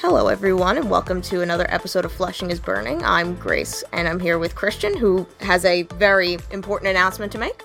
[0.00, 3.02] Hello, everyone, and welcome to another episode of Flushing is Burning.
[3.02, 7.64] I'm Grace, and I'm here with Christian, who has a very important announcement to make.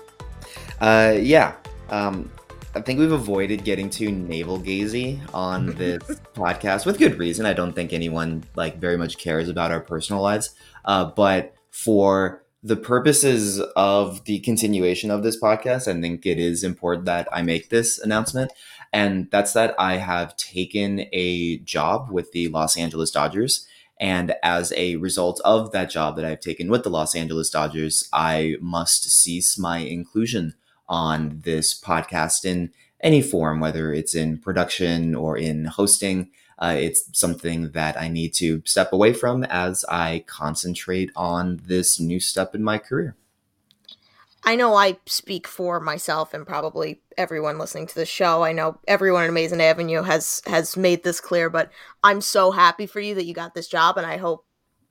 [0.80, 1.54] Uh, yeah.
[1.90, 2.28] Um,
[2.74, 6.02] I think we've avoided getting too navel gazy on this
[6.34, 7.46] podcast with good reason.
[7.46, 10.56] I don't think anyone like very much cares about our personal lives.
[10.84, 16.64] Uh, but for the purposes of the continuation of this podcast, I think it is
[16.64, 18.50] important that I make this announcement.
[18.94, 23.66] And that's that I have taken a job with the Los Angeles Dodgers.
[23.98, 28.08] And as a result of that job that I've taken with the Los Angeles Dodgers,
[28.12, 30.54] I must cease my inclusion
[30.88, 36.30] on this podcast in any form, whether it's in production or in hosting.
[36.60, 41.98] Uh, it's something that I need to step away from as I concentrate on this
[41.98, 43.16] new step in my career.
[44.44, 48.42] I know I speak for myself and probably everyone listening to the show.
[48.42, 51.70] I know everyone at Amazing Avenue has has made this clear, but
[52.02, 54.44] I'm so happy for you that you got this job, and I hope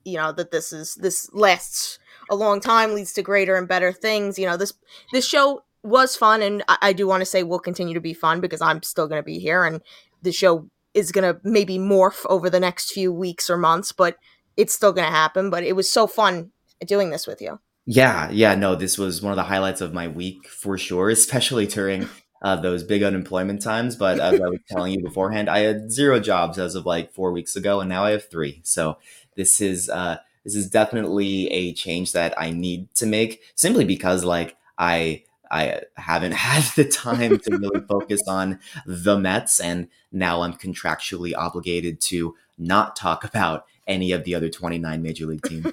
[0.03, 3.91] you know that this is this lasts a long time, leads to greater and better
[3.91, 4.39] things.
[4.39, 4.73] You know this
[5.11, 8.13] this show was fun, and I, I do want to say will continue to be
[8.13, 9.81] fun because I'm still going to be here, and
[10.23, 14.17] the show is going to maybe morph over the next few weeks or months, but
[14.57, 15.49] it's still going to happen.
[15.49, 16.51] But it was so fun
[16.85, 17.59] doing this with you.
[17.85, 21.67] Yeah, yeah, no, this was one of the highlights of my week for sure, especially
[21.67, 22.07] during
[22.41, 23.95] uh, those big unemployment times.
[23.97, 27.31] But as I was telling you beforehand, I had zero jobs as of like four
[27.33, 28.61] weeks ago, and now I have three.
[28.63, 28.97] So
[29.35, 34.23] this is uh, this is definitely a change that I need to make, simply because
[34.23, 40.41] like I I haven't had the time to really focus on the Mets, and now
[40.43, 45.67] I'm contractually obligated to not talk about any of the other 29 major league teams.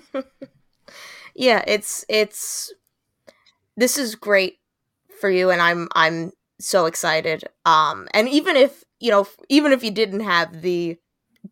[1.34, 2.72] Yeah, it's it's
[3.76, 4.58] this is great
[5.20, 7.44] for you and I'm I'm so excited.
[7.64, 10.98] Um and even if, you know, even if you didn't have the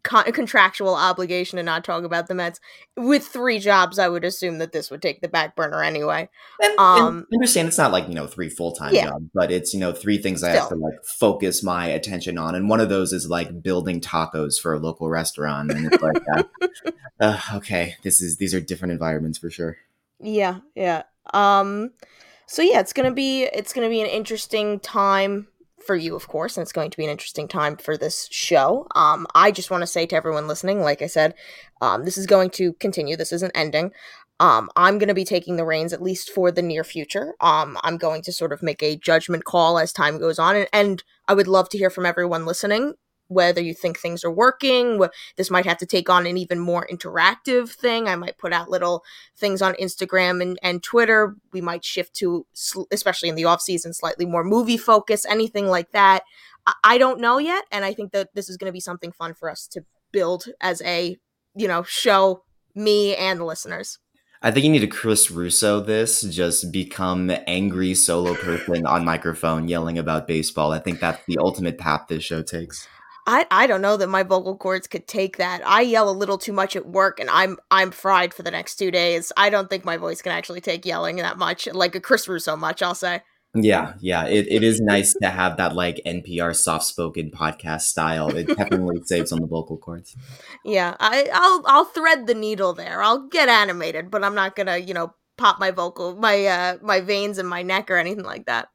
[0.03, 2.61] con- contractual obligation to not talk about the Mets
[2.97, 6.29] with three jobs, I would assume that this would take the back burner anyway.
[6.63, 9.07] And, um and understand it's not like, you know, three full-time yeah.
[9.07, 12.55] jobs, but it's, you know, three things I have to like focus my attention on.
[12.55, 16.23] And one of those is like building tacos for a local restaurant and it's like
[16.35, 16.43] uh,
[17.21, 19.77] uh, okay, this is these are different environments for sure.
[20.21, 21.05] Yeah, yeah.
[21.33, 21.93] Um
[22.47, 25.49] so yeah, it's to be it's going to be an interesting time
[25.89, 28.87] for you, of course, and it's going to be an interesting time for this show.
[28.95, 31.33] Um, I just want to say to everyone listening, like I said,
[31.81, 33.17] um, this is going to continue.
[33.17, 33.93] This isn't ending.
[34.39, 37.35] Um, I'm going to be taking the reins at least for the near future.
[37.41, 40.69] Um, I'm going to sort of make a judgment call as time goes on, and,
[40.75, 42.93] and I would love to hear from everyone listening
[43.29, 45.03] whether you think things are working.
[45.37, 48.09] This might have to take on an even more interactive thing.
[48.09, 49.05] I might put out little
[49.37, 51.37] things on Instagram and, and Twitter.
[51.53, 52.47] We might shift to,
[52.91, 56.25] especially in the off season, slightly more movie focus, anything like that.
[56.85, 59.33] I don't know yet, and I think that this is going to be something fun
[59.35, 61.17] for us to build as a
[61.55, 62.45] you know show
[62.75, 63.99] me and the listeners.
[64.41, 69.67] I think you need to Chris Russo this, just become angry solo person on microphone
[69.67, 70.73] yelling about baseball.
[70.73, 72.87] I think that's the ultimate path this show takes.
[73.29, 75.61] I, I don't know that my vocal cords could take that.
[75.67, 78.77] I yell a little too much at work and I'm I'm fried for the next
[78.77, 79.33] two days.
[79.37, 82.57] I don't think my voice can actually take yelling that much, like a Chris Russo
[82.57, 83.21] much, I'll say.
[83.55, 84.25] Yeah, yeah.
[84.25, 88.35] It, it is nice to have that like NPR soft spoken podcast style.
[88.35, 90.17] It definitely saves on the vocal cords.
[90.65, 93.03] Yeah, I, I'll I'll thread the needle there.
[93.03, 97.03] I'll get animated, but I'm not gonna, you know, pop my vocal my uh my
[97.03, 98.69] veins in my neck or anything like that.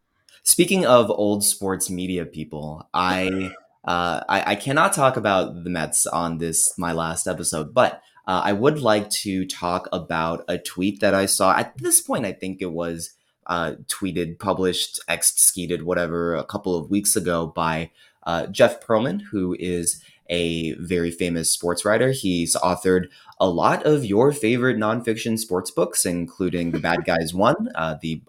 [0.44, 3.53] Speaking of old sports media people, I
[3.85, 8.41] uh, I, I, cannot talk about the Mets on this my last episode, but uh,
[8.44, 11.53] I would like to talk about a tweet that I saw.
[11.57, 13.13] At this point, I think it was
[13.47, 17.91] uh, tweeted, published, executed, whatever, a couple of weeks ago by
[18.25, 22.12] uh, Jeff Pearlman, who is a very famous sports writer.
[22.12, 23.07] He's authored
[23.39, 28.21] a lot of your favorite nonfiction sports books, including The Bad Guys Won, uh, the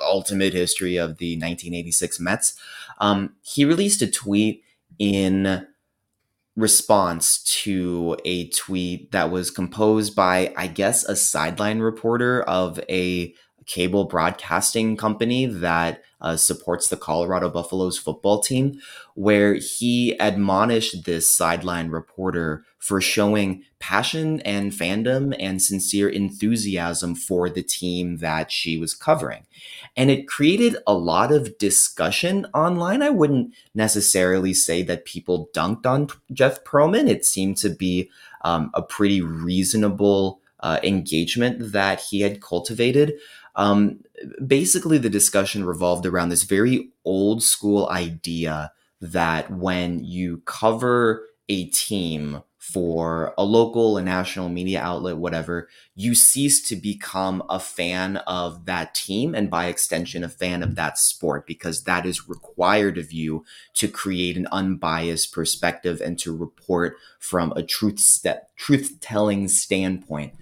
[0.00, 2.54] ultimate history of the 1986 Mets.
[2.98, 4.63] Um, he released a tweet
[4.98, 5.66] in
[6.56, 13.34] response to a tweet that was composed by, I guess, a sideline reporter of a
[13.66, 18.80] cable broadcasting company that uh, supports the Colorado Buffaloes football team,
[19.14, 27.48] where he admonished this sideline reporter for showing passion and fandom and sincere enthusiasm for
[27.48, 29.46] the team that she was covering.
[29.96, 33.00] And it created a lot of discussion online.
[33.00, 37.08] I wouldn't necessarily say that people dunked on Jeff Pearlman.
[37.08, 38.10] It seemed to be
[38.42, 43.14] um, a pretty reasonable uh, engagement that he had cultivated.
[43.54, 44.00] Um,
[44.44, 51.66] basically, the discussion revolved around this very old school idea that when you cover a
[51.66, 58.16] team for a local, a national media outlet, whatever, you cease to become a fan
[58.26, 62.96] of that team and by extension, a fan of that sport because that is required
[62.96, 63.44] of you
[63.74, 70.32] to create an unbiased perspective and to report from a truth st- truth telling standpoint.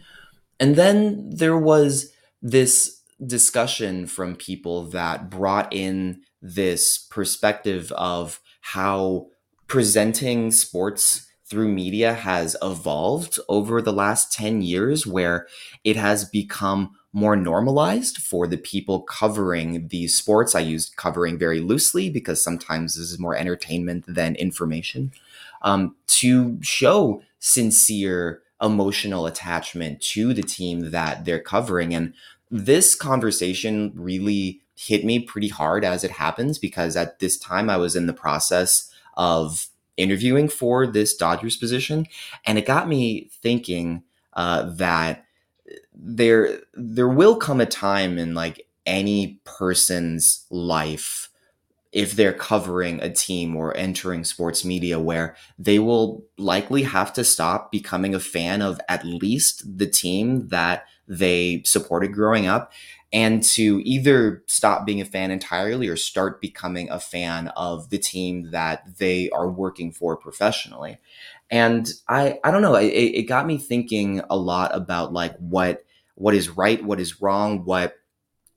[0.60, 9.26] And then there was this discussion from people that brought in this perspective of how
[9.66, 15.46] presenting sports through media has evolved over the last 10 years, where
[15.84, 20.54] it has become more normalized for the people covering these sports.
[20.54, 25.12] I use covering very loosely because sometimes this is more entertainment than information.
[25.60, 31.94] Um, to show sincere emotional attachment to the team that they're covering.
[31.94, 32.14] And
[32.50, 37.76] this conversation really hit me pretty hard as it happens because at this time I
[37.76, 42.06] was in the process of interviewing for this Dodgers position,
[42.46, 44.02] and it got me thinking
[44.34, 45.24] uh, that
[45.94, 51.28] there there will come a time in like any person's life
[51.92, 57.22] if they're covering a team or entering sports media where they will likely have to
[57.22, 62.72] stop becoming a fan of at least the team that they supported growing up
[63.12, 67.98] and to either stop being a fan entirely or start becoming a fan of the
[67.98, 70.98] team that they are working for professionally.
[71.50, 75.84] And I, I don't know, it, it got me thinking a lot about like what,
[76.14, 77.96] what is right, what is wrong, what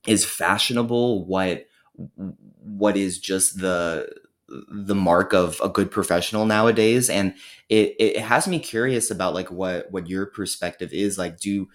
[0.07, 1.65] is fashionable, what,
[2.61, 4.07] what is just the,
[4.47, 7.33] the mark of a good professional nowadays and
[7.67, 11.67] it, it has me curious about like what what your perspective is like do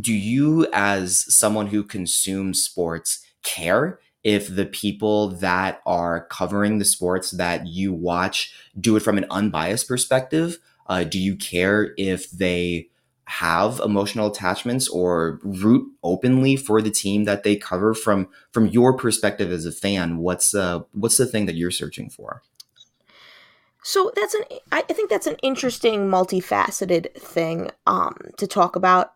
[0.00, 6.84] do you as someone who consumes sports care if the people that are covering the
[6.84, 10.58] sports that you watch do it from an unbiased perspective?
[10.86, 12.88] Uh, do you care if they
[13.24, 17.94] have emotional attachments or root openly for the team that they cover?
[17.94, 22.10] From from your perspective as a fan what's uh what's the thing that you're searching
[22.10, 22.42] for?
[23.84, 29.14] So that's an i think that's an interesting multifaceted thing um to talk about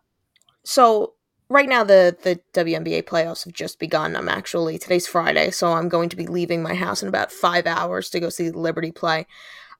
[0.66, 1.14] so
[1.48, 4.16] right now the the WNBA playoffs have just begun.
[4.16, 7.66] I'm actually today's Friday, so I'm going to be leaving my house in about five
[7.66, 9.26] hours to go see the Liberty play.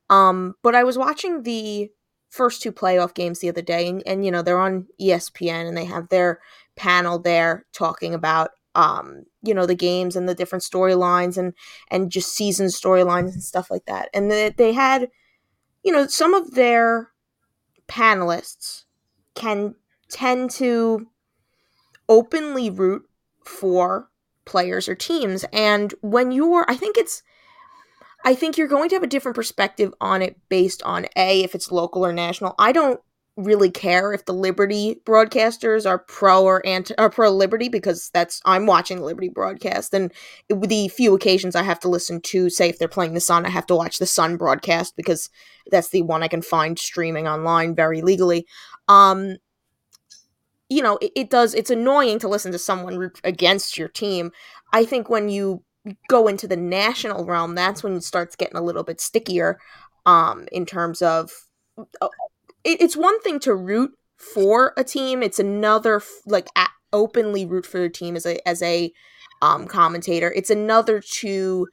[0.08, 1.90] Um, but I was watching the
[2.30, 5.76] first two playoff games the other day, and, and you know they're on ESPN and
[5.76, 6.40] they have their
[6.76, 11.52] panel there talking about um, you know the games and the different storylines and
[11.90, 14.08] and just season storylines and stuff like that.
[14.14, 15.10] And they, they had
[15.82, 17.10] you know some of their
[17.88, 18.84] panelists
[19.34, 19.74] can
[20.08, 21.06] tend to
[22.08, 23.02] openly root
[23.44, 24.08] for
[24.44, 25.44] players or teams.
[25.52, 27.22] And when you're, I think it's,
[28.24, 31.54] I think you're going to have a different perspective on it based on A, if
[31.54, 32.54] it's local or national.
[32.58, 33.00] I don't
[33.36, 38.40] really care if the Liberty broadcasters are pro or anti or pro Liberty because that's
[38.46, 40.10] I'm watching Liberty broadcast and
[40.48, 43.50] the few occasions I have to listen to say if they're playing the Sun I
[43.50, 45.28] have to watch the Sun broadcast because
[45.70, 48.46] that's the one I can find streaming online very legally.
[48.88, 49.36] Um
[50.68, 54.32] you know, it, it does, it's annoying to listen to someone root against your team.
[54.72, 55.62] I think when you
[56.08, 59.58] go into the national realm, that's when it starts getting a little bit stickier
[60.04, 61.30] um, in terms of.
[62.00, 62.08] Uh,
[62.64, 66.48] it, it's one thing to root for a team, it's another, like,
[66.92, 68.90] openly root for your team as a, as a
[69.42, 70.32] um, commentator.
[70.34, 71.68] It's another to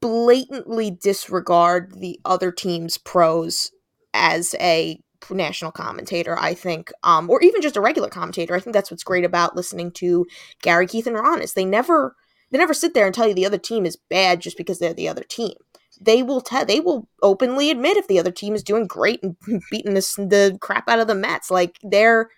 [0.00, 3.72] blatantly disregard the other team's pros
[4.12, 8.54] as a national commentator, I think, um, or even just a regular commentator.
[8.54, 10.26] I think that's what's great about listening to
[10.62, 12.14] Gary, Keith, and Ron is they never
[12.50, 14.94] they never sit there and tell you the other team is bad just because they're
[14.94, 15.54] the other team.
[16.00, 19.36] They will tell they will openly admit if the other team is doing great and
[19.70, 21.50] beating this the crap out of the Mets.
[21.50, 22.30] Like they're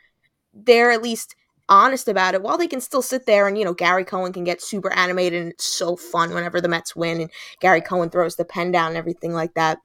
[0.54, 1.34] they're at least
[1.68, 4.44] honest about it while they can still sit there and you know Gary Cohen can
[4.44, 7.30] get super animated and it's so fun whenever the Mets win and
[7.60, 9.78] Gary Cohen throws the pen down and everything like that.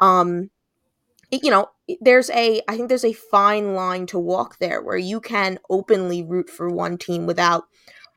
[0.00, 0.50] Um
[1.30, 1.70] you know,
[2.00, 6.22] there's a I think there's a fine line to walk there where you can openly
[6.22, 7.64] root for one team without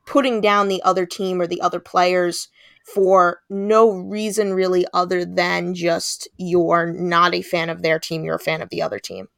[0.06, 2.48] putting down the other team or the other players
[2.84, 8.36] for no reason really other than just you're not a fan of their team, you're
[8.36, 9.28] a fan of the other team.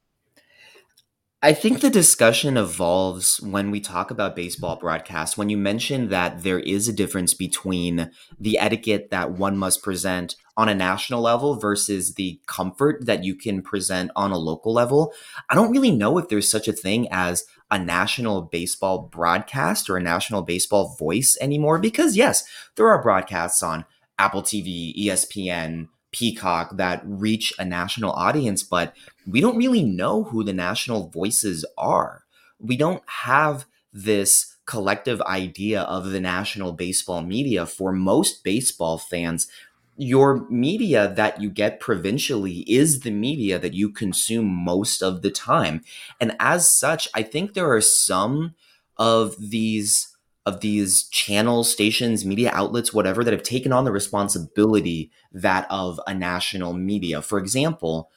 [1.42, 5.36] I think the discussion evolves when we talk about baseball broadcasts.
[5.36, 10.36] When you mention that there is a difference between the etiquette that one must present
[10.56, 15.12] on a national level versus the comfort that you can present on a local level,
[15.50, 19.96] I don't really know if there's such a thing as a national baseball broadcast or
[19.96, 21.78] a national baseball voice anymore.
[21.78, 22.44] Because, yes,
[22.76, 23.84] there are broadcasts on
[24.18, 28.94] Apple TV, ESPN, Peacock that reach a national audience, but
[29.26, 32.22] we don't really know who the national voices are.
[32.60, 39.48] We don't have this collective idea of the national baseball media for most baseball fans
[39.96, 45.30] your media that you get provincially is the media that you consume most of the
[45.30, 45.82] time.
[46.20, 48.54] And as such i think there are some
[48.96, 50.08] of these
[50.46, 55.98] of these channels stations media outlets whatever that have taken on the responsibility that of
[56.06, 57.22] a national media.
[57.22, 58.10] For example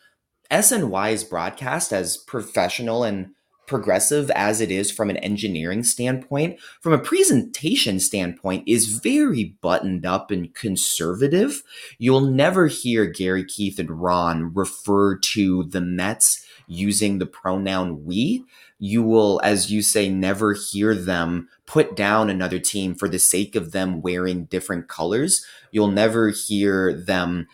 [0.62, 3.32] sny's broadcast as professional and
[3.68, 10.06] progressive as it is from an engineering standpoint, from a presentation standpoint, is very buttoned
[10.06, 11.62] up and conservative.
[12.00, 18.44] You'll never hear Gary, Keith, and Ron refer to the Mets using the pronoun we.
[18.80, 23.56] You will, as you say, never hear them put down another team for the sake
[23.56, 25.46] of them wearing different colors.
[25.72, 27.48] You'll never hear them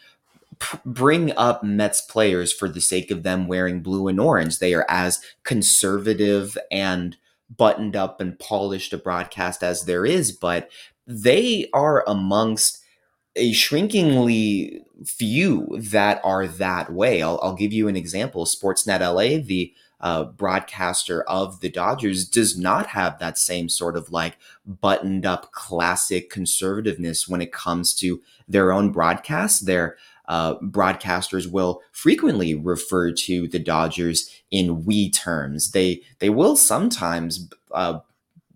[0.86, 4.60] bring up Mets players for the sake of them wearing blue and orange.
[4.60, 7.18] They are as conservative and
[7.56, 10.70] buttoned up and polished a broadcast as there is, but
[11.06, 12.80] they are amongst
[13.36, 17.22] a shrinkingly few that are that way.
[17.22, 18.46] I'll, I'll give you an example.
[18.46, 24.12] Sportsnet LA, the uh, broadcaster of the Dodgers, does not have that same sort of
[24.12, 29.66] like buttoned up classic conservativeness when it comes to their own broadcast.
[29.66, 35.72] They're uh, broadcasters will frequently refer to the Dodgers in we terms.
[35.72, 38.00] They they will sometimes uh,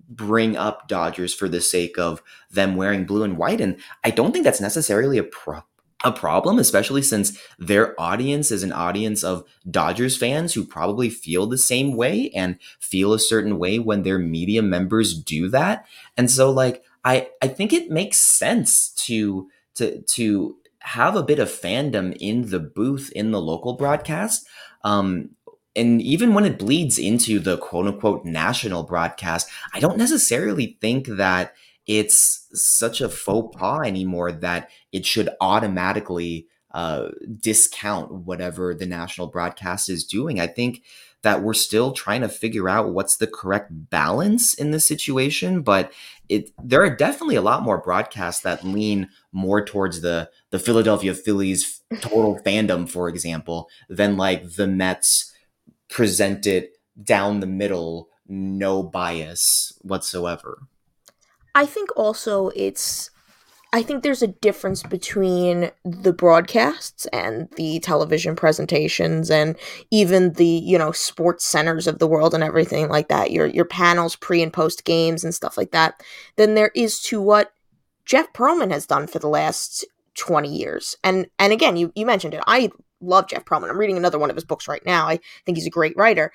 [0.10, 4.32] bring up Dodgers for the sake of them wearing blue and white, and I don't
[4.32, 5.64] think that's necessarily a pro-
[6.04, 11.48] a problem, especially since their audience is an audience of Dodgers fans who probably feel
[11.48, 15.88] the same way and feel a certain way when their media members do that.
[16.16, 20.56] And so like I I think it makes sense to to to
[20.88, 24.48] have a bit of fandom in the booth in the local broadcast.
[24.86, 25.32] Um,
[25.76, 31.08] and even when it bleeds into the quote unquote national broadcast, I don't necessarily think
[31.08, 31.54] that
[31.86, 39.28] it's such a faux pas anymore that it should automatically uh, discount whatever the national
[39.28, 40.40] broadcast is doing.
[40.40, 40.84] I think
[41.24, 45.92] that we're still trying to figure out what's the correct balance in this situation but
[46.30, 51.14] it there are definitely a lot more broadcasts that lean more towards the the Philadelphia
[51.14, 55.34] Phillies total fandom for example than like the Mets
[55.90, 56.70] presented
[57.02, 60.64] down the middle no bias whatsoever.
[61.56, 63.10] I think also it's
[63.74, 69.58] I think there's a difference between the broadcasts and the television presentations and
[69.92, 73.66] even the, you know, sports centers of the world and everything like that, your your
[73.66, 76.02] panels pre and post games and stuff like that,
[76.38, 77.52] than there is to what
[78.06, 79.86] Jeff Pearlman has done for the last
[80.18, 80.96] 20 years.
[81.04, 82.44] And and again, you you mentioned it.
[82.48, 82.70] I
[83.02, 83.70] love Jeff Pearlman.
[83.70, 85.08] I'm reading another one of his books right now.
[85.08, 86.32] I think he's a great writer.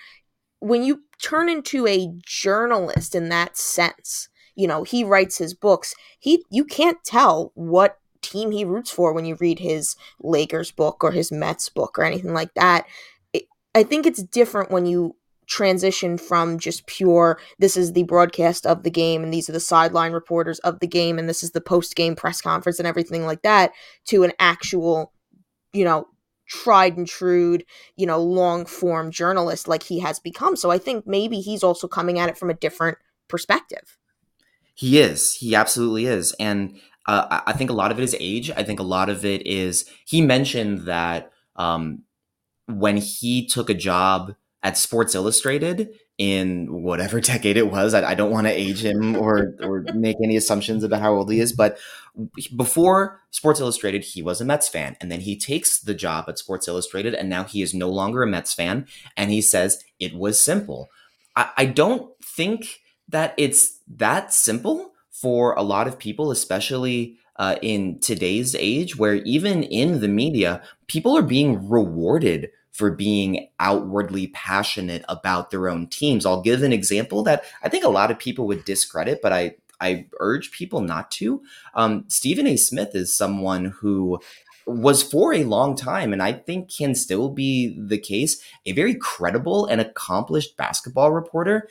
[0.60, 5.94] When you turn into a journalist in that sense, you know he writes his books
[6.18, 11.02] he you can't tell what team he roots for when you read his lakers book
[11.02, 12.86] or his mets book or anything like that
[13.32, 18.66] it, i think it's different when you transition from just pure this is the broadcast
[18.66, 21.50] of the game and these are the sideline reporters of the game and this is
[21.50, 23.72] the post game press conference and everything like that
[24.06, 25.12] to an actual
[25.72, 26.06] you know
[26.48, 27.58] tried and true
[27.96, 31.88] you know long form journalist like he has become so i think maybe he's also
[31.88, 33.98] coming at it from a different perspective
[34.74, 35.34] he is.
[35.34, 36.34] He absolutely is.
[36.38, 38.50] And uh, I think a lot of it is age.
[38.50, 39.84] I think a lot of it is.
[40.06, 42.02] He mentioned that um,
[42.66, 48.14] when he took a job at Sports Illustrated in whatever decade it was, I, I
[48.14, 51.52] don't want to age him or or make any assumptions about how old he is,
[51.52, 51.78] but
[52.54, 56.38] before Sports Illustrated, he was a Mets fan, and then he takes the job at
[56.38, 60.14] Sports Illustrated, and now he is no longer a Mets fan, and he says it
[60.14, 60.90] was simple.
[61.34, 67.56] I, I don't think that it's that simple for a lot of people, especially uh,
[67.62, 74.28] in today's age, where even in the media, people are being rewarded for being outwardly
[74.28, 76.26] passionate about their own teams.
[76.26, 79.56] I'll give an example that I think a lot of people would discredit, but I
[79.80, 81.42] I urge people not to.
[81.74, 82.56] Um, Stephen A.
[82.56, 84.20] Smith is someone who
[84.64, 88.94] was for a long time, and I think can still be the case, a very
[88.94, 91.68] credible and accomplished basketball reporter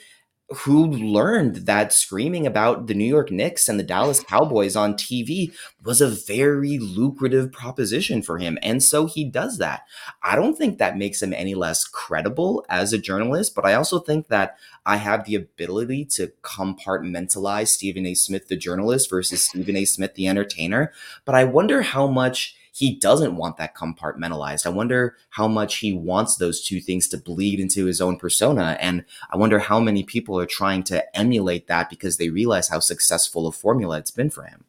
[0.53, 5.53] who learned that screaming about the New York Knicks and the Dallas Cowboys on TV
[5.84, 8.58] was a very lucrative proposition for him.
[8.62, 9.84] And so he does that.
[10.22, 14.00] I don't think that makes him any less credible as a journalist, but I also
[14.00, 18.13] think that I have the ability to compartmentalize Stephen A.
[18.13, 19.86] Smith, the journalist, versus Stephen A.
[19.86, 20.91] Smith, the entertainer.
[21.25, 24.65] But I wonder how much he doesn't want that compartmentalized.
[24.65, 28.75] I wonder how much he wants those two things to bleed into his own persona.
[28.79, 32.79] And I wonder how many people are trying to emulate that because they realize how
[32.79, 34.65] successful a formula it's been for him.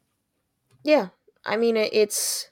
[0.85, 1.09] Yeah.
[1.47, 2.50] I mean, it's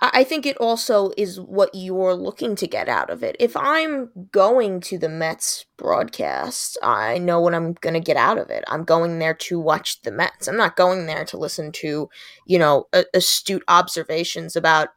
[0.00, 3.36] I think it also is what you're looking to get out of it.
[3.38, 8.38] If I'm going to the Mets broadcast, I know what I'm going to get out
[8.38, 8.64] of it.
[8.68, 10.46] I'm going there to watch the Mets.
[10.46, 12.10] I'm not going there to listen to,
[12.44, 14.88] you know, astute observations about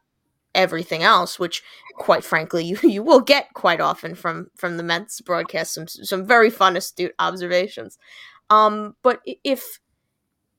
[0.54, 1.62] everything else, which
[1.96, 6.26] quite frankly you, you will get quite often from from the Mets broadcast some some
[6.26, 7.98] very fun astute observations.
[8.50, 9.78] Um but if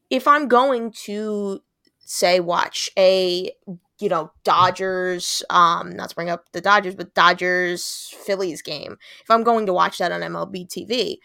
[0.09, 1.61] if I'm going to
[1.99, 3.51] say watch a
[3.99, 8.97] you know, Dodgers, um, not to bring up the Dodgers, but Dodgers Phillies game.
[9.21, 11.17] If I'm going to watch that on MLB TV,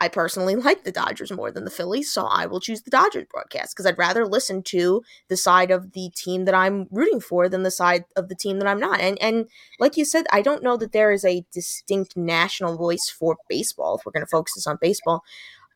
[0.00, 3.26] I personally like the Dodgers more than the Phillies, so I will choose the Dodgers
[3.30, 7.48] broadcast because I'd rather listen to the side of the team that I'm rooting for
[7.48, 9.00] than the side of the team that I'm not.
[9.00, 9.46] And and
[9.78, 13.98] like you said, I don't know that there is a distinct national voice for baseball
[13.98, 15.22] if we're going to focus this on baseball.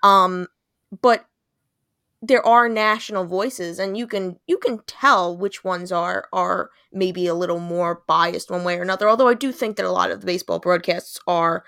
[0.02, 0.48] Um,
[1.00, 1.26] but
[2.23, 7.26] there are national voices and you can you can tell which ones are are maybe
[7.26, 10.11] a little more biased one way or another although i do think that a lot
[10.11, 11.64] of the baseball broadcasts are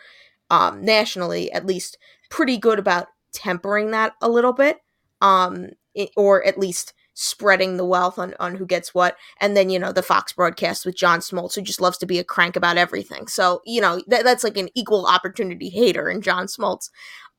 [0.51, 1.99] um, nationally at least
[2.31, 4.79] pretty good about tempering that a little bit
[5.21, 9.69] um, it, or at least spreading the wealth on, on who gets what and then
[9.69, 12.55] you know the fox broadcast with john smoltz who just loves to be a crank
[12.55, 13.27] about everything.
[13.27, 16.91] So you know that, that's like an equal opportunity hater in john smoltz.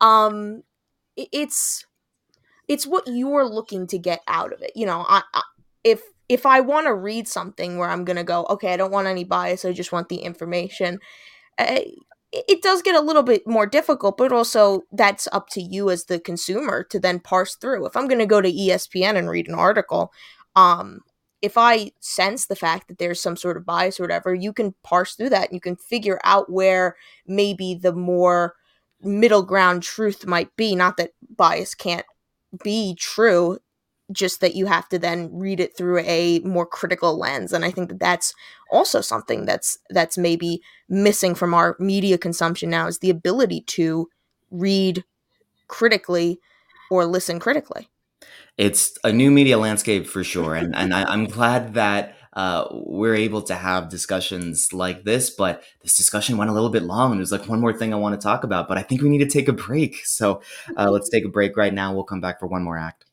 [0.01, 0.63] Um,
[1.15, 1.85] it, it's
[2.69, 4.71] it's what you're looking to get out of it.
[4.75, 5.41] You know, I, I
[5.83, 9.07] if if I want to read something where I'm gonna go, okay, I don't want
[9.07, 10.99] any bias, I just want the information.
[11.57, 11.81] Uh,
[12.31, 16.05] it does get a little bit more difficult, but also that's up to you as
[16.05, 17.87] the consumer to then parse through.
[17.87, 20.13] If I'm going to go to ESPN and read an article,
[20.55, 20.99] um,
[21.41, 24.75] if I sense the fact that there's some sort of bias or whatever, you can
[24.83, 28.53] parse through that and you can figure out where maybe the more
[29.01, 30.75] middle ground truth might be.
[30.75, 32.05] Not that bias can't
[32.63, 33.59] be true
[34.11, 37.71] just that you have to then read it through a more critical lens and i
[37.71, 38.33] think that that's
[38.71, 44.07] also something that's that's maybe missing from our media consumption now is the ability to
[44.51, 45.03] read
[45.67, 46.39] critically
[46.89, 47.87] or listen critically.
[48.57, 53.15] It's a new media landscape for sure and, and I, i'm glad that uh, we're
[53.15, 55.29] able to have discussions like this.
[55.29, 57.11] But this discussion went a little bit long.
[57.11, 59.09] And there's like one more thing I want to talk about, but I think we
[59.09, 60.05] need to take a break.
[60.05, 60.41] So
[60.77, 61.93] uh, let's take a break right now.
[61.93, 63.05] We'll come back for one more act.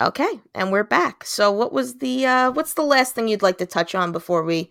[0.00, 1.24] Okay, and we're back.
[1.26, 4.42] So, what was the uh, what's the last thing you'd like to touch on before
[4.42, 4.70] we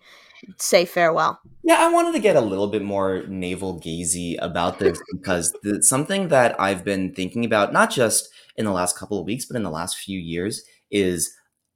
[0.56, 1.40] say farewell?
[1.62, 5.84] Yeah, I wanted to get a little bit more navel gazy about this because the,
[5.84, 9.56] something that I've been thinking about, not just in the last couple of weeks, but
[9.56, 11.32] in the last few years, is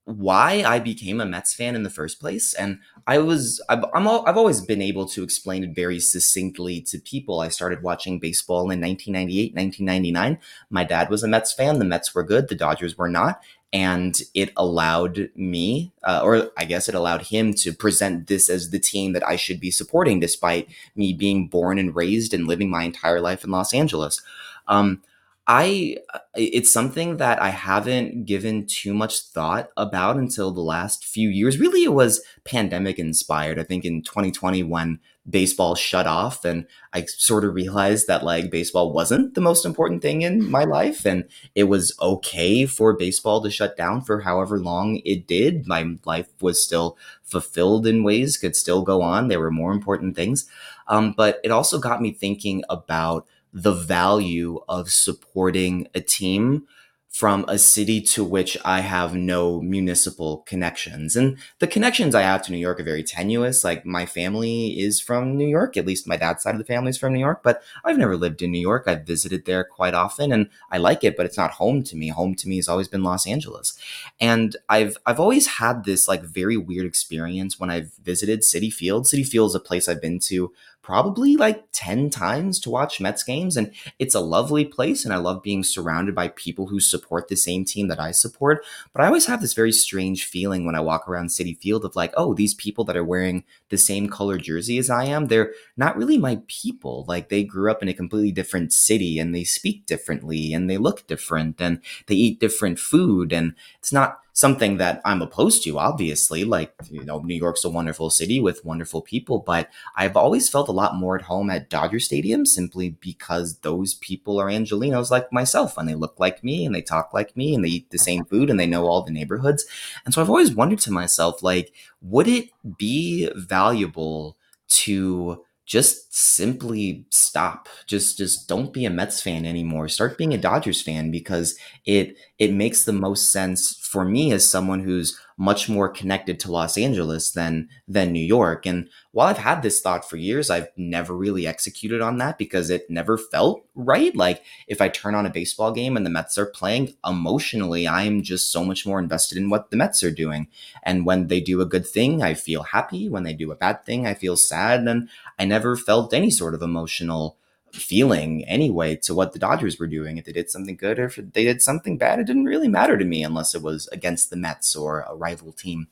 [0.07, 2.53] why I became a Mets fan in the first place.
[2.53, 6.83] And I was, I've, I'm all, I've always been able to explain it very succinctly
[6.83, 7.41] to people.
[7.41, 10.39] I started watching baseball in 1998, 1999.
[10.69, 11.79] My dad was a Mets fan.
[11.79, 13.43] The Mets were good, the Dodgers were not.
[13.73, 18.71] And it allowed me, uh, or I guess it allowed him to present this as
[18.71, 22.71] the team that I should be supporting, despite me being born and raised and living
[22.71, 24.23] my entire life in Los Angeles.
[24.69, 25.03] Um,
[25.47, 31.05] I uh, it's something that I haven't given too much thought about until the last
[31.05, 31.61] few years.
[31.61, 33.59] Really, it was pandemic inspired.
[33.59, 38.51] I think in 2020 when baseball shut off and I sort of realized that like
[38.51, 43.43] baseball wasn't the most important thing in my life and it was okay for baseball
[43.43, 45.67] to shut down for however long it did.
[45.67, 49.29] My life was still fulfilled in ways, could still go on.
[49.29, 50.47] There were more important things.
[50.89, 56.67] Um, but it also got me thinking about the value of supporting a team
[57.15, 61.15] from a city to which I have no municipal connections.
[61.15, 63.63] And the connections I have to New York are very tenuous.
[63.63, 66.91] Like my family is from New York, at least my dad's side of the family
[66.91, 68.89] is from New York, but I've never lived in New York.
[68.89, 72.09] I've visited there quite often and I like it, but it's not home to me.
[72.09, 73.79] Home to me has always been Los Angeles.
[74.19, 79.05] And I've I've always had this like very weird experience when I've visited Citi Field.
[79.05, 80.53] Citi Field is a place I've been to
[80.85, 83.57] probably like 10 times to watch Mets games.
[83.57, 85.03] And it's a lovely place.
[85.05, 88.63] And I love being surrounded by people who support the same team that I support.
[88.93, 91.97] But I always have this very strange feeling when I walk around Citi Field of
[91.97, 95.55] like, oh, these people that are wearing the same color jersey as I am, they're
[95.79, 97.07] not really my people.
[97.09, 100.77] Like they grew up in a completely different city and they speak differently and they
[100.77, 103.33] look different and they eat different food.
[103.33, 106.45] And it's not something that I'm opposed to, obviously.
[106.45, 110.69] Like, you know, New York's a wonderful city with wonderful people, but I've always felt
[110.69, 115.33] a lot more at home at Dodger Stadium simply because those people are Angelenos like
[115.33, 117.99] myself and they look like me and they talk like me and they eat the
[117.99, 119.65] same food and they know all the neighborhoods.
[120.05, 127.07] And so I've always wondered to myself, like, would it be valuable to just simply
[127.09, 131.57] stop just just don't be a Mets fan anymore start being a Dodgers fan because
[131.87, 136.51] it it makes the most sense for me as someone who's much more connected to
[136.51, 138.67] Los Angeles than than New York.
[138.67, 142.71] And while I've had this thought for years, I've never really executed on that because
[142.71, 144.15] it never felt right.
[144.17, 148.23] Like if I turn on a baseball game and the Mets are playing, emotionally, I'm
[148.23, 150.49] just so much more invested in what the Mets are doing.
[150.83, 153.09] And when they do a good thing, I feel happy.
[153.09, 154.81] When they do a bad thing, I feel sad.
[154.81, 157.37] And I never felt any sort of emotional
[157.75, 160.17] feeling anyway to what the Dodgers were doing.
[160.17, 162.97] If they did something good or if they did something bad, it didn't really matter
[162.97, 165.89] to me unless it was against the Mets or a rival team.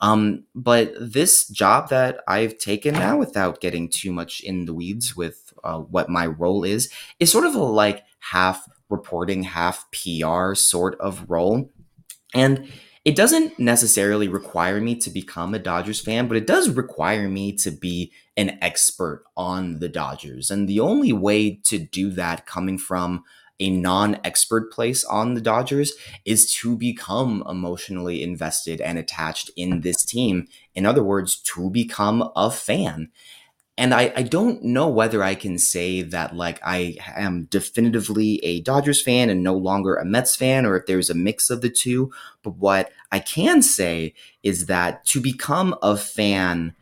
[0.00, 5.16] Um, but this job that I've taken now, without getting too much in the weeds
[5.16, 10.54] with uh, what my role is, is sort of a like half reporting, half PR
[10.54, 11.70] sort of role.
[12.34, 12.70] And
[13.06, 17.52] it doesn't necessarily require me to become a Dodgers fan, but it does require me
[17.52, 20.50] to be an expert on the Dodgers.
[20.50, 23.22] And the only way to do that coming from
[23.60, 25.92] a non expert place on the Dodgers
[26.24, 30.48] is to become emotionally invested and attached in this team.
[30.74, 33.12] In other words, to become a fan
[33.78, 38.62] and I, I don't know whether I can say that like I am definitively a
[38.62, 41.68] Dodgers fan and no longer a Mets fan, or if there's a mix of the
[41.68, 42.10] two.
[42.42, 46.74] But what I can say is that to become a fan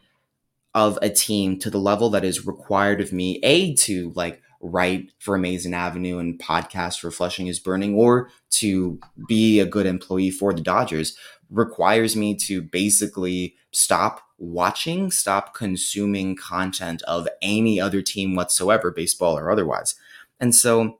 [0.74, 5.10] of a team to the level that is required of me, a to like write
[5.18, 10.30] for Amazing Avenue and podcast for Flushing is Burning, or to be a good employee
[10.30, 11.16] for the Dodgers,
[11.50, 19.38] requires me to basically stop watching, stop consuming content of any other team whatsoever, baseball
[19.38, 19.94] or otherwise.
[20.40, 20.98] And so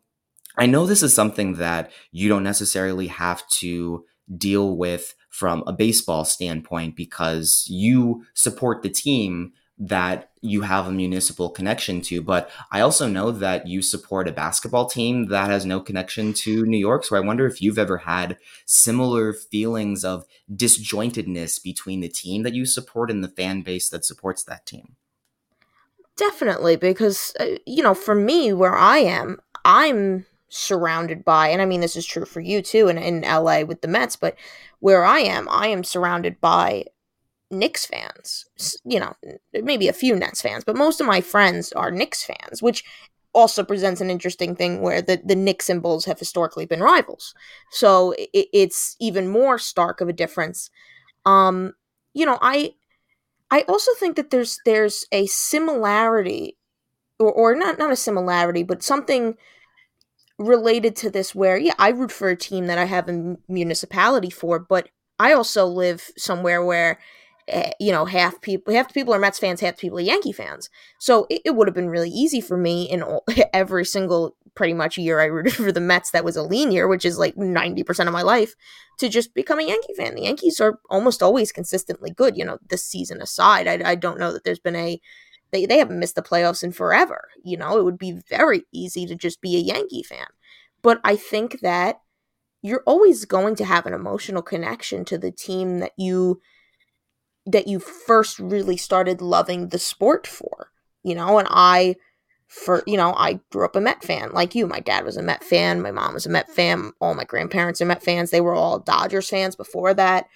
[0.57, 4.05] I know this is something that you don't necessarily have to
[4.37, 10.93] deal with from a baseball standpoint because you support the team that you have a
[10.93, 12.23] municipal connection to.
[12.23, 16.65] But I also know that you support a basketball team that has no connection to
[16.65, 17.05] New York.
[17.05, 22.55] So I wonder if you've ever had similar feelings of disjointedness between the team that
[22.55, 24.97] you support and the fan base that supports that team.
[26.17, 31.65] Definitely, because, uh, you know, for me, where I am, I'm surrounded by, and I
[31.65, 34.37] mean, this is true for you too, in, in LA with the Mets, but
[34.79, 36.85] where I am, I am surrounded by
[37.51, 38.47] Knicks fans.
[38.85, 39.15] You know,
[39.53, 42.85] maybe a few Nets fans, but most of my friends are Knicks fans, which
[43.33, 47.35] also presents an interesting thing where the, the Knicks and Bulls have historically been rivals.
[47.71, 50.71] So it, it's even more stark of a difference.
[51.27, 51.75] Um,
[52.15, 52.75] you know, I
[53.51, 56.57] I also think that there's there's a similarity
[57.19, 59.37] or, or not not a similarity, but something
[60.39, 64.31] related to this where yeah, I root for a team that I have a municipality
[64.31, 66.99] for, but I also live somewhere where
[67.47, 70.03] Eh, you know, half people, half the people are Mets fans, half the people are
[70.03, 70.71] Yankee fans.
[70.99, 74.73] So it, it would have been really easy for me in all, every single pretty
[74.73, 77.37] much year I rooted for the Mets that was a lean year, which is like
[77.37, 78.55] 90% of my life,
[78.99, 80.15] to just become a Yankee fan.
[80.15, 83.69] The Yankees are almost always consistently good, you know, this season aside.
[83.69, 84.99] I, I don't know that there's been a,
[85.51, 87.29] they, they haven't missed the playoffs in forever.
[87.43, 90.27] You know, it would be very easy to just be a Yankee fan.
[90.81, 92.01] But I think that
[92.63, 96.41] you're always going to have an emotional connection to the team that you
[97.47, 100.71] that you first really started loving the sport for,
[101.03, 101.97] you know, and I
[102.47, 104.67] for you know, I grew up a Met fan like you.
[104.67, 107.81] My dad was a Met fan, my mom was a Met fan, all my grandparents
[107.81, 108.31] are Met fans.
[108.31, 110.27] They were all Dodgers fans before that.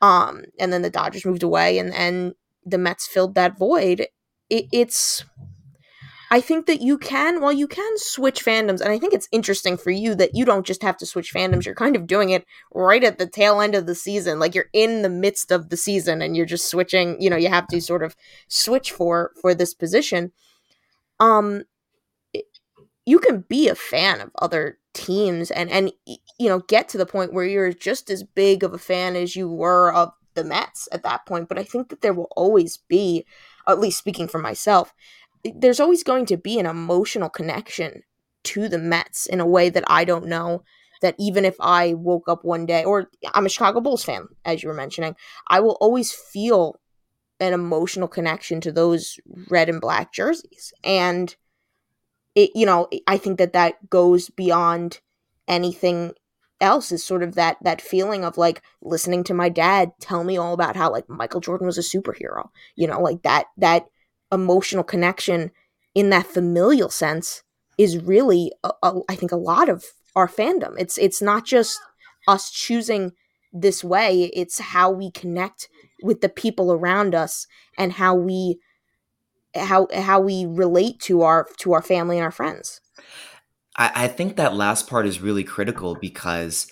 [0.00, 4.08] Um, and then the Dodgers moved away and and the Mets filled that void.
[4.50, 5.24] It, it's
[6.36, 9.78] I think that you can, well, you can switch fandoms, and I think it's interesting
[9.78, 11.64] for you that you don't just have to switch fandoms.
[11.64, 12.44] You're kind of doing it
[12.74, 15.78] right at the tail end of the season, like you're in the midst of the
[15.78, 17.18] season, and you're just switching.
[17.22, 18.14] You know, you have to sort of
[18.48, 20.30] switch for for this position.
[21.20, 21.62] Um,
[23.06, 27.06] you can be a fan of other teams, and and you know get to the
[27.06, 30.86] point where you're just as big of a fan as you were of the Mets
[30.92, 31.48] at that point.
[31.48, 33.24] But I think that there will always be,
[33.66, 34.92] at least speaking for myself,
[35.54, 38.02] there's always going to be an emotional connection
[38.44, 40.62] to the Mets in a way that I don't know
[41.02, 44.62] that even if I woke up one day, or I'm a Chicago Bulls fan, as
[44.62, 45.14] you were mentioning,
[45.48, 46.80] I will always feel
[47.38, 49.18] an emotional connection to those
[49.50, 50.72] red and black jerseys.
[50.82, 51.34] And
[52.34, 55.00] it, you know, I think that that goes beyond
[55.46, 56.12] anything
[56.60, 60.38] else is sort of that that feeling of like listening to my dad tell me
[60.38, 62.48] all about how like Michael Jordan was a superhero.
[62.74, 63.86] You know, like that that
[64.32, 65.50] emotional connection
[65.94, 67.42] in that familial sense
[67.78, 69.84] is really a, a, I think a lot of
[70.14, 70.74] our fandom.
[70.78, 71.78] It's it's not just
[72.26, 73.12] us choosing
[73.52, 75.68] this way, it's how we connect
[76.02, 77.46] with the people around us
[77.78, 78.58] and how we
[79.54, 82.80] how how we relate to our to our family and our friends.
[83.76, 86.70] I, I think that last part is really critical because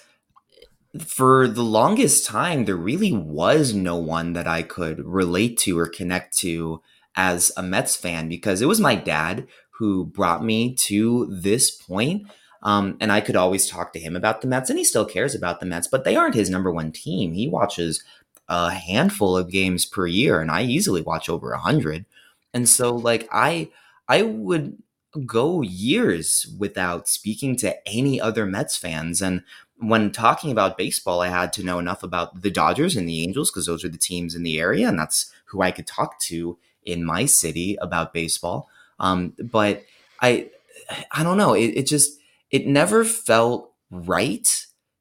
[1.05, 5.89] for the longest time there really was no one that I could relate to or
[5.89, 6.83] connect to
[7.17, 9.47] as a Mets fan because it was my dad
[9.79, 12.27] who brought me to this point.
[12.63, 15.35] Um, and I could always talk to him about the Mets, and he still cares
[15.35, 17.35] about the Mets, but they aren't his number one team.
[17.35, 18.03] He watches
[18.49, 22.07] a handful of games per year, and I easily watch over a hundred.
[22.55, 23.71] And so, like, I
[24.09, 24.79] I would
[25.27, 29.23] go years without speaking to any other Mets fans.
[29.23, 29.43] And
[29.79, 33.51] when talking about baseball, I had to know enough about the Dodgers and the Angels
[33.51, 36.59] because those are the teams in the area, and that's who I could talk to
[36.85, 38.69] in my city about baseball.
[38.99, 39.85] Um, but
[40.21, 40.51] I,
[41.11, 41.55] I don't know.
[41.55, 42.19] It, it just
[42.51, 44.47] it never felt right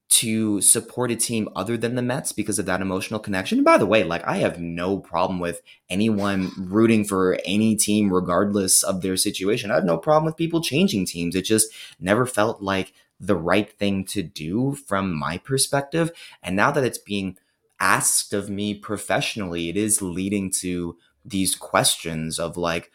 [0.10, 3.58] to support a team other than the Mets because of that emotional connection.
[3.58, 8.14] And by the way, like I have no problem with anyone rooting for any team
[8.14, 9.72] regardless of their situation.
[9.72, 11.36] I have no problem with people changing teams.
[11.36, 16.12] It just never felt like the right thing to do from my perspective.
[16.44, 17.38] And now that it's being
[17.80, 22.92] asked of me professionally, it is leading to these questions of like,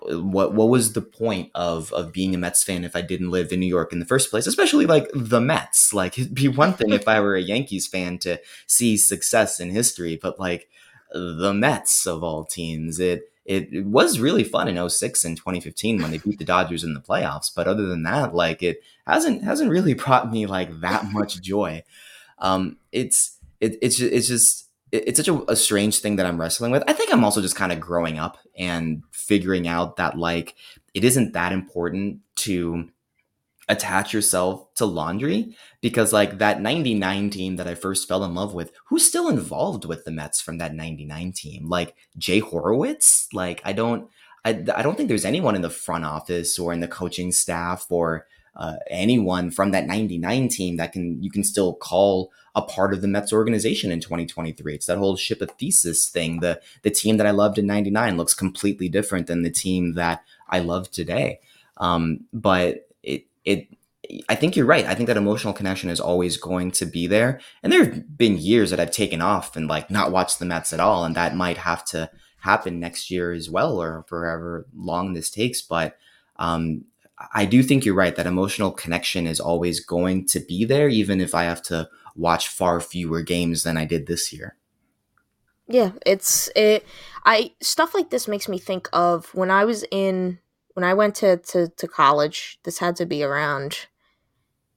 [0.00, 3.52] what what was the point of of being a Mets fan if I didn't live
[3.52, 4.46] in New York in the first place?
[4.46, 5.92] Especially like the Mets.
[5.92, 9.70] Like it'd be one thing if I were a Yankees fan to see success in
[9.70, 10.68] history, but like
[11.12, 16.02] the Mets of all teams, it it, it was really fun in 06 and 2015
[16.02, 17.50] when they beat the Dodgers in the playoffs.
[17.54, 21.82] But other than that, like it hasn't hasn't really brought me like that much joy.
[22.38, 26.70] Um, it's it, it's it's just it's such a, a, strange thing that I'm wrestling
[26.70, 26.84] with.
[26.86, 30.54] I think I'm also just kind of growing up and figuring out that like
[30.94, 32.88] it isn't that important to
[33.68, 38.54] attach yourself to laundry because like that 99 team that I first fell in love
[38.54, 41.68] with, who's still involved with the Mets from that 99 team?
[41.68, 43.26] Like Jay Horwitz?
[43.32, 44.08] Like I don't
[44.44, 47.86] I, I don't think there's anyone in the front office or in the coaching staff
[47.90, 52.94] or uh, anyone from that 99 team that can you can still call a part
[52.94, 54.74] of the Mets organization in 2023.
[54.74, 56.40] It's that whole ship of Theseus thing.
[56.40, 60.24] The the team that I loved in 99 looks completely different than the team that
[60.48, 61.40] I love today.
[61.76, 63.68] Um, but it it
[64.28, 64.86] I think you're right.
[64.86, 67.40] I think that emotional connection is always going to be there.
[67.62, 70.72] And there have been years that I've taken off and like not watched the Mets
[70.72, 71.04] at all.
[71.04, 75.60] And that might have to happen next year as well, or forever long this takes.
[75.60, 75.96] But
[76.36, 76.84] um,
[77.34, 81.20] I do think you're right that emotional connection is always going to be there, even
[81.20, 84.56] if I have to watch far fewer games than I did this year.
[85.68, 86.86] Yeah, it's it.
[87.24, 90.38] I stuff like this makes me think of when I was in
[90.74, 92.58] when I went to to, to college.
[92.64, 93.86] This had to be around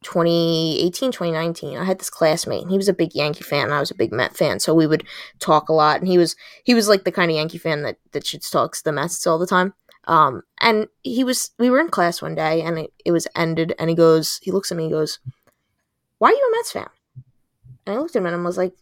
[0.01, 3.81] 2018 2019 i had this classmate and he was a big yankee fan and i
[3.81, 5.03] was a big met fan so we would
[5.39, 7.97] talk a lot and he was he was like the kind of yankee fan that
[8.13, 9.73] that shit talks the mets all the time
[10.05, 13.73] um and he was we were in class one day and it, it was ended
[13.79, 15.19] and he goes he looks at me he goes
[16.17, 16.89] why are you a mets fan
[17.85, 18.73] and i looked at him and I was like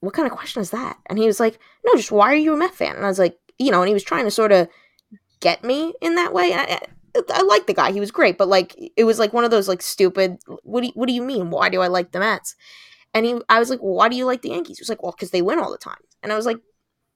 [0.00, 2.54] what kind of question is that and he was like no just why are you
[2.54, 4.52] a Mets fan and i was like you know and he was trying to sort
[4.52, 4.68] of
[5.40, 6.80] get me in that way I,
[7.32, 7.92] I like the guy.
[7.92, 10.38] He was great, but like it was like one of those like stupid.
[10.62, 11.50] What do you, what do you mean?
[11.50, 12.56] Why do I like the Mets?
[13.14, 14.78] And he, I was like, well, why do you like the Yankees?
[14.78, 16.00] He was like, well, because they win all the time.
[16.22, 16.56] And I was like,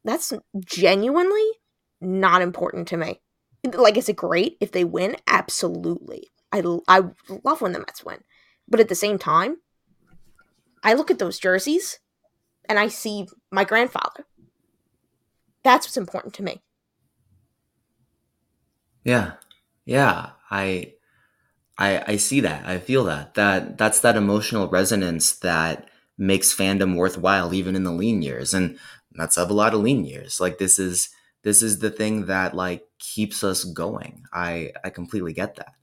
[0.05, 1.51] that's genuinely
[2.01, 3.21] not important to me.
[3.65, 5.17] Like, is it great if they win?
[5.27, 6.31] Absolutely.
[6.53, 7.03] I I
[7.45, 8.19] love when the Mets win,
[8.69, 9.59] but at the same time,
[10.83, 11.99] I look at those jerseys
[12.69, 14.27] and I see my grandfather.
[15.65, 16.63] That's what's important to me.
[19.05, 19.33] Yeah,
[19.85, 20.95] yeah, I
[21.79, 22.67] I I see that.
[22.67, 23.35] I feel that.
[23.35, 28.55] That that's that emotional resonance that makes fandom worthwhile even in the lean years.
[28.55, 28.79] And
[29.13, 30.41] that's of a lot of lean years.
[30.41, 31.09] Like this is
[31.47, 34.25] this is the thing that like keeps us going.
[34.33, 35.75] I I completely get that.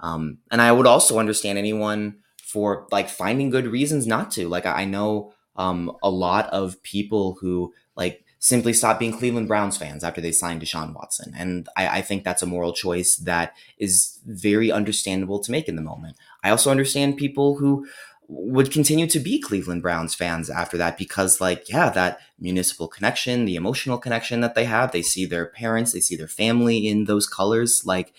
[0.00, 4.48] Um and I would also understand anyone for like finding good reasons not to.
[4.48, 9.76] Like I know um a lot of people who like simply stop being Cleveland Browns
[9.76, 11.34] fans after they signed Deshaun Watson.
[11.36, 15.76] And I, I, think that's a moral choice that is very understandable to make in
[15.76, 16.16] the moment.
[16.42, 17.86] I also understand people who
[18.32, 23.44] would continue to be Cleveland Browns fans after that because, like, yeah, that municipal connection,
[23.44, 27.04] the emotional connection that they have, they see their parents, they see their family in
[27.04, 27.84] those colors.
[27.84, 28.14] Like,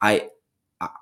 [0.00, 0.30] I,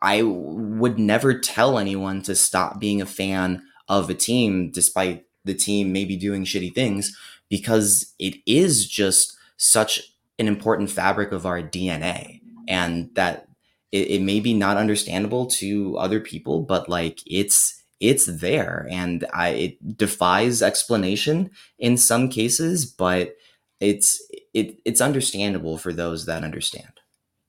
[0.03, 5.55] I would never tell anyone to stop being a fan of a team despite the
[5.55, 7.17] team maybe doing shitty things
[7.49, 13.49] because it is just such an important fabric of our DNA and that
[13.93, 19.27] it, it may be not understandable to other people but like it's it's there and
[19.33, 23.35] I it defies explanation in some cases but
[23.81, 24.23] it's
[24.55, 27.01] it it's understandable for those that understand.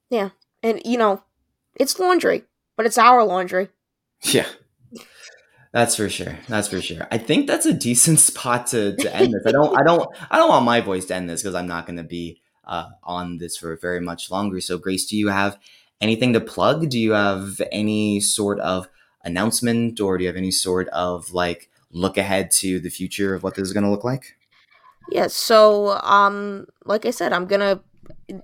[0.10, 0.30] Yeah.
[0.62, 1.24] And you know,
[1.76, 2.44] it's laundry,
[2.76, 3.70] but it's our laundry.
[4.24, 4.48] Yeah.
[5.72, 6.38] That's for sure.
[6.48, 7.08] That's for sure.
[7.12, 9.44] I think that's a decent spot to, to end this.
[9.46, 11.86] I don't I don't I don't want my voice to end this because I'm not
[11.86, 14.62] gonna be uh, on this for very much longer.
[14.62, 15.58] So Grace, do you have
[16.02, 16.90] anything to plug?
[16.90, 18.88] Do you have any sort of
[19.24, 23.44] announcement or do you have any sort of like look ahead to the future of
[23.44, 24.38] what this is gonna look like?
[25.12, 27.82] Yeah, so um like I said, I'm gonna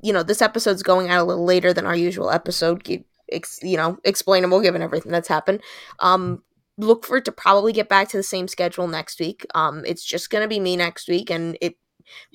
[0.02, 3.98] you know, this episode's going out a little later than our usual episode, you know,
[4.04, 5.62] explainable given everything that's happened.
[6.00, 6.44] Um
[6.78, 9.46] look for it to probably get back to the same schedule next week.
[9.56, 11.76] Um it's just gonna be me next week and it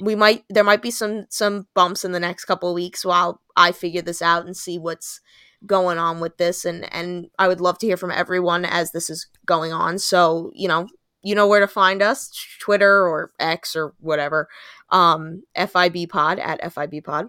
[0.01, 3.41] we might there might be some some bumps in the next couple of weeks while
[3.57, 5.21] I figure this out and see what's
[5.67, 9.11] going on with this and and I would love to hear from everyone as this
[9.11, 9.99] is going on.
[9.99, 10.89] So, you know,
[11.23, 14.49] you know where to find us twitter or x or whatever
[14.91, 17.29] um fib pod at fib pod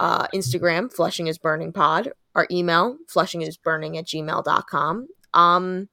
[0.00, 5.88] uh instagram flushing is burning pod our email flushing is burning at gmail.com um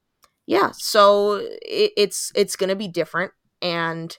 [0.45, 4.17] yeah so it, it's it's gonna be different and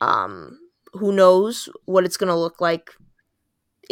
[0.00, 0.58] um
[0.94, 2.90] who knows what it's gonna look like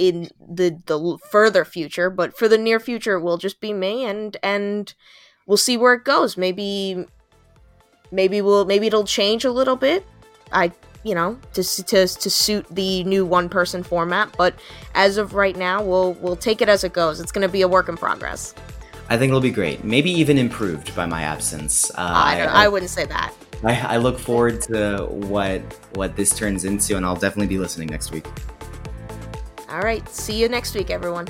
[0.01, 4.05] in the the further future but for the near future it will just be me
[4.05, 4.95] and and
[5.47, 7.05] we'll see where it goes maybe
[8.13, 10.05] maybe we'll maybe it'll change a little bit.
[10.53, 14.55] I you know to to to suit the new one person format, but
[14.95, 17.21] as of right now, we'll we'll take it as it goes.
[17.21, 18.55] It's going to be a work in progress.
[19.09, 19.83] I think it'll be great.
[19.83, 21.91] Maybe even improved by my absence.
[21.91, 23.35] Uh, I, I, I, wouldn't say that.
[23.65, 25.63] I, I look forward to what
[25.95, 28.27] what this turns into, and I'll definitely be listening next week.
[29.71, 30.07] All right.
[30.09, 31.29] See you next week, everyone.